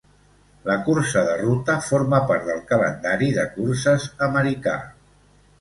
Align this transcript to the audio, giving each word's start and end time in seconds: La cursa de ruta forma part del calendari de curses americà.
La 0.69 0.77
cursa 0.87 1.23
de 1.27 1.35
ruta 1.41 1.75
forma 1.89 2.21
part 2.31 2.49
del 2.49 2.63
calendari 2.73 3.29
de 3.39 3.47
curses 3.59 4.09
americà. 4.31 4.79